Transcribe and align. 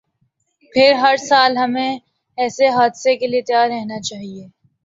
پھر 0.73 0.93
ہرسال 1.01 1.57
ہمیں 1.57 1.91
ایسے 2.37 2.67
حادثے 2.67 3.15
کے 3.17 3.27
لیے 3.27 3.41
تیار 3.41 3.67
رہنا 3.69 3.99
چاہیے۔ 4.01 4.43